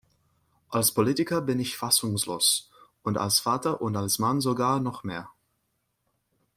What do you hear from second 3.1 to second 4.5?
als Vater und als Mann